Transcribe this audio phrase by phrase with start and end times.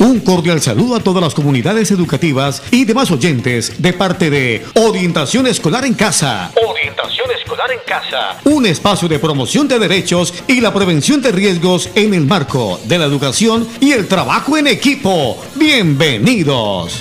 [0.00, 5.46] Un cordial saludo a todas las comunidades educativas y demás oyentes de parte de Orientación
[5.46, 6.50] Escolar en Casa.
[6.66, 8.40] Orientación Escolar en Casa.
[8.44, 12.96] Un espacio de promoción de derechos y la prevención de riesgos en el marco de
[12.96, 15.36] la educación y el trabajo en equipo.
[15.56, 16.98] Bienvenidos.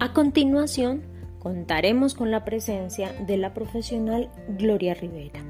[0.00, 1.02] A continuación,
[1.38, 4.28] contaremos con la presencia de la profesional
[4.58, 5.40] Gloria Rivera.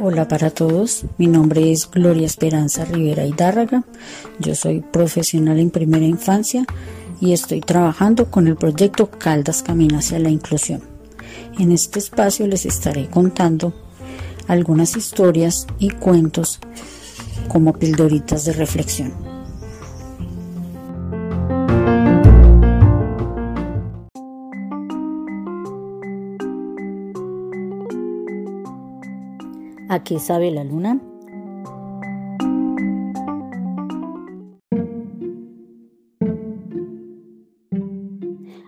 [0.00, 3.82] Hola para todos, mi nombre es Gloria Esperanza Rivera Hidárraga,
[4.38, 6.64] yo soy profesional en primera infancia
[7.20, 10.82] y estoy trabajando con el proyecto Caldas Camina hacia la Inclusión.
[11.58, 13.74] En este espacio les estaré contando
[14.46, 16.60] algunas historias y cuentos
[17.48, 19.37] como pildoritas de reflexión.
[29.90, 31.00] ¿A qué sabe la luna?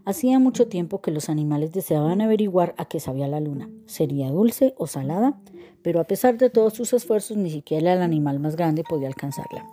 [0.07, 3.69] Hacía mucho tiempo que los animales deseaban averiguar a qué sabía la luna.
[3.85, 5.39] ¿Sería dulce o salada?
[5.83, 9.67] Pero a pesar de todos sus esfuerzos, ni siquiera el animal más grande podía alcanzarla.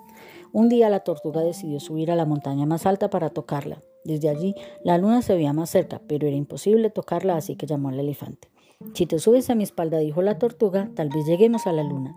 [0.51, 3.81] Un día la tortuga decidió subir a la montaña más alta para tocarla.
[4.03, 4.53] Desde allí
[4.83, 8.49] la luna se veía más cerca, pero era imposible tocarla, así que llamó al elefante.
[8.93, 12.15] Si te subes a mi espalda, dijo la tortuga, tal vez lleguemos a la luna.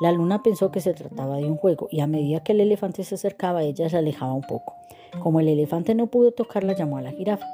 [0.00, 3.04] La luna pensó que se trataba de un juego y a medida que el elefante
[3.04, 4.74] se acercaba, ella se alejaba un poco.
[5.20, 7.46] Como el elefante no pudo tocarla, llamó a la jirafa.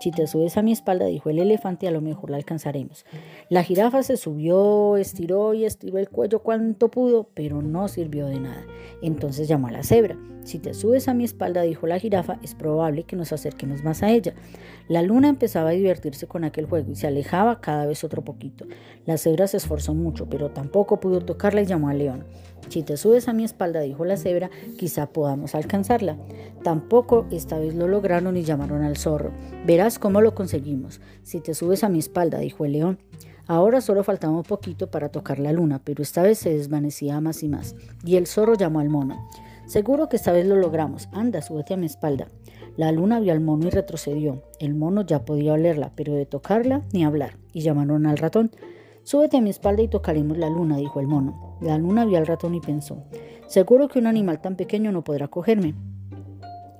[0.00, 3.04] Si te subes a mi espalda, dijo el elefante, a lo mejor la alcanzaremos.
[3.48, 8.38] La jirafa se subió, estiró y estiró el cuello cuanto pudo, pero no sirvió de
[8.38, 8.64] nada.
[9.02, 10.16] Entonces llamó a la cebra.
[10.44, 14.04] Si te subes a mi espalda, dijo la jirafa, es probable que nos acerquemos más
[14.04, 14.34] a ella.
[14.88, 18.66] La luna empezaba a divertirse con aquel juego y se alejaba cada vez otro poquito.
[19.04, 22.24] La cebra se esforzó mucho, pero tampoco pudo tocarla y llamó al león.
[22.68, 26.18] Si te subes a mi espalda, dijo la cebra, quizá podamos alcanzarla.
[26.62, 29.32] Tampoco esta vez lo lograron y llamaron al zorro.
[29.66, 31.00] Verás cómo lo conseguimos.
[31.22, 32.98] Si te subes a mi espalda, dijo el león.
[33.46, 37.42] Ahora solo faltaba un poquito para tocar la luna, pero esta vez se desvanecía más
[37.42, 37.74] y más.
[38.04, 39.26] Y el zorro llamó al mono.
[39.66, 41.08] Seguro que esta vez lo logramos.
[41.12, 42.28] Anda, súbete a mi espalda.
[42.76, 44.42] La luna vio al mono y retrocedió.
[44.60, 47.38] El mono ya podía olerla, pero de tocarla ni hablar.
[47.52, 48.50] Y llamaron al ratón.
[49.08, 51.56] Súbete a mi espalda y tocaremos la luna, dijo el mono.
[51.62, 53.04] La luna vio al ratón y pensó,
[53.46, 55.74] seguro que un animal tan pequeño no podrá cogerme.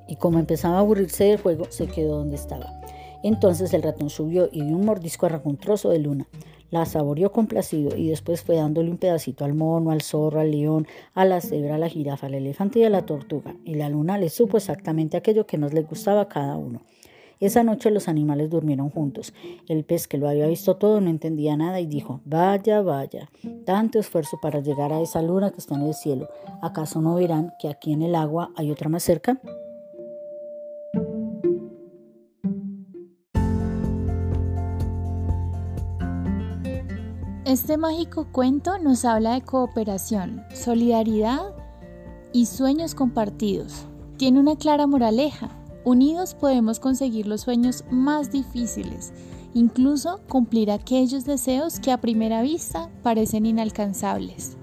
[0.06, 2.66] Y como empezaba a aburrirse del juego, se quedó donde estaba.
[3.22, 6.28] Entonces el ratón subió y de un mordisco un trozo de luna.
[6.68, 10.86] La saboreó complacido y después fue dándole un pedacito al mono, al zorro, al león,
[11.14, 13.56] a la cebra, a la jirafa, al elefante y a la tortuga.
[13.64, 16.82] Y la luna le supo exactamente aquello que nos le gustaba a cada uno.
[17.40, 19.32] Esa noche los animales durmieron juntos.
[19.68, 23.30] El pez que lo había visto todo no entendía nada y dijo, vaya, vaya,
[23.64, 26.28] tanto esfuerzo para llegar a esa luna que está en el cielo.
[26.62, 29.40] ¿Acaso no verán que aquí en el agua hay otra más cerca?
[37.44, 41.54] Este mágico cuento nos habla de cooperación, solidaridad
[42.32, 43.86] y sueños compartidos.
[44.18, 45.57] Tiene una clara moraleja.
[45.88, 49.14] Unidos podemos conseguir los sueños más difíciles,
[49.54, 54.58] incluso cumplir aquellos deseos que a primera vista parecen inalcanzables.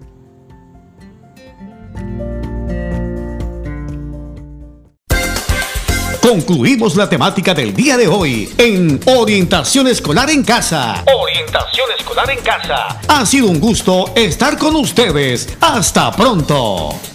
[6.22, 11.03] Concluimos la temática del día de hoy en Orientación Escolar en Casa.
[11.19, 13.00] Orientación Escolar en Casa.
[13.07, 15.57] Ha sido un gusto estar con ustedes.
[15.59, 17.14] Hasta pronto.